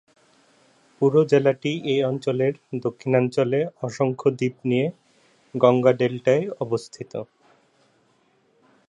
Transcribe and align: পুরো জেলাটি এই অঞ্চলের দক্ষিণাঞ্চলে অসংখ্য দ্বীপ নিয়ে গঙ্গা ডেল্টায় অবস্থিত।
পুরো 0.97 1.21
জেলাটি 1.31 1.71
এই 1.91 1.99
অঞ্চলের 2.03 2.53
দক্ষিণাঞ্চলে 2.81 3.59
অসংখ্য 3.81 4.27
দ্বীপ 4.37 4.55
নিয়ে 4.69 4.87
গঙ্গা 5.55 5.93
ডেল্টায় 5.99 6.45
অবস্থিত। 6.61 7.11